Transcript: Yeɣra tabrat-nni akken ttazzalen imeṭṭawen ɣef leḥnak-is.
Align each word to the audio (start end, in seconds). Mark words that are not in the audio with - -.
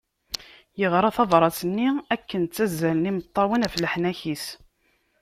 Yeɣra 0.79 1.09
tabrat-nni 1.15 1.89
akken 2.13 2.43
ttazzalen 2.45 3.09
imeṭṭawen 3.09 3.65
ɣef 3.65 3.75
leḥnak-is. 3.77 4.45